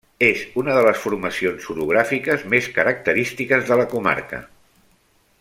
[0.27, 4.43] És una de les formacions orogràfiques més característiques de la comarca.